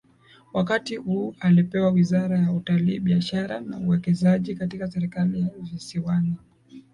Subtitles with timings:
[0.53, 6.35] Wakati huu alipewa wizara ya Utalii Biashara na Uwekezaji katika serikali ya visiwani